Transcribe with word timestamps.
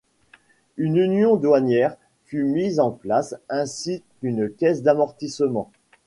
Une 0.77 0.95
union 0.97 1.35
douanière 1.35 1.95
fut 2.25 2.43
mise 2.43 2.79
en 2.79 2.89
place 2.89 3.35
ainsi 3.49 4.01
qu’une 4.19 4.49
caisse 4.49 4.81
d’amortissement. 4.81 5.71